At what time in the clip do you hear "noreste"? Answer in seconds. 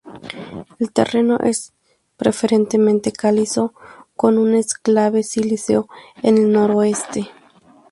6.51-7.29